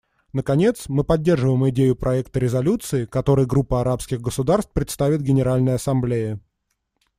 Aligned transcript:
Наконец, 0.33 0.85
мы 0.89 1.03
поддерживаем 1.03 1.69
идею 1.69 1.95
проекта 1.95 2.39
резолюции, 2.39 3.05
который 3.05 3.45
Группа 3.45 3.81
арабских 3.81 4.19
государств 4.19 4.71
представит 4.73 5.21
Генеральной 5.21 5.75
Ассамблее. 5.75 6.39